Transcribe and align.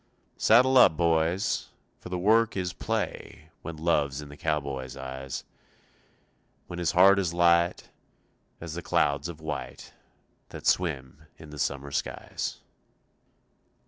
Saddle 0.37 0.79
up, 0.79 0.97
boys, 0.97 1.69
For 1.99 2.09
the 2.09 2.17
work 2.17 2.57
is 2.57 2.73
play 2.73 3.51
When 3.61 3.77
love's 3.77 4.19
in 4.19 4.29
the 4.29 4.35
cowboy's 4.35 4.97
eyes, 4.97 5.43
When 6.65 6.79
his 6.79 6.93
heart 6.93 7.19
is 7.19 7.35
light 7.35 7.91
As 8.59 8.73
the 8.73 8.81
clouds 8.81 9.29
of 9.29 9.39
white 9.39 9.93
That 10.49 10.65
swim 10.65 11.27
in 11.37 11.51
the 11.51 11.59
summer 11.59 11.91
skies. 11.91 12.61